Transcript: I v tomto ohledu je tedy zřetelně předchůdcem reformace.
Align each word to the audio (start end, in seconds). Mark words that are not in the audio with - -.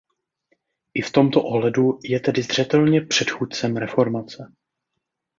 I 0.93 1.01
v 1.01 1.11
tomto 1.11 1.43
ohledu 1.43 1.99
je 2.03 2.19
tedy 2.19 2.41
zřetelně 2.41 3.01
předchůdcem 3.01 3.77
reformace. 3.77 4.53